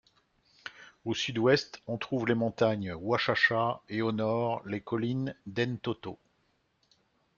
Au 1.05 1.13
sud-ouest, 1.13 1.83
on 1.85 1.99
trouve 1.99 2.25
les 2.25 2.33
montagnes 2.33 2.91
Wachacha 2.93 3.83
et 3.87 4.01
au 4.01 4.11
nord, 4.11 4.63
les 4.67 4.81
collines 4.81 5.35
d'Entoto. 5.45 6.17